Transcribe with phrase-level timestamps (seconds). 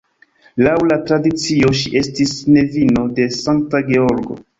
[0.67, 4.39] Laŭ la tradicio ŝi estis nevino de Sankta Georgo.